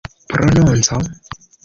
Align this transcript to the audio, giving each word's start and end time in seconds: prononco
prononco 0.31 0.97